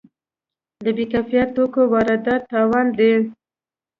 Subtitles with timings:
[0.83, 3.11] د بې کیفیت توکو واردات تاوان دی.